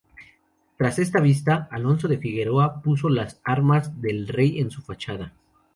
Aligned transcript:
Tras 0.79 0.97
esta 0.97 1.19
visita, 1.19 1.67
Alonso 1.69 2.07
de 2.07 2.17
Figueroa 2.17 2.81
puso 2.81 3.07
las 3.07 3.39
armas 3.43 4.01
del 4.01 4.27
rey 4.27 4.59
en 4.59 4.71
su 4.71 4.81
fachada. 4.81 5.33